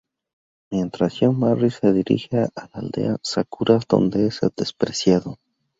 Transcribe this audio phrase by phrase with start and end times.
[0.71, 5.37] Mientras John Barry se dirige a la aldea de Sakura donde es despreciado.